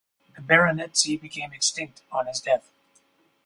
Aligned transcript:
The 0.35 0.41
baronetcy 0.41 1.15
became 1.21 1.53
extinct 1.53 2.01
on 2.11 2.25
his 2.25 2.39
death. 2.39 2.71